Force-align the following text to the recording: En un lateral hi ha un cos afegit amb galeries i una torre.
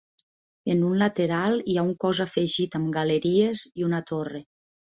En 0.73 0.79
un 0.87 0.95
lateral 1.01 1.59
hi 1.73 1.77
ha 1.77 1.83
un 1.89 1.93
cos 2.05 2.23
afegit 2.27 2.79
amb 2.83 2.91
galeries 2.99 3.65
i 3.83 3.87
una 3.93 4.05
torre. 4.13 4.47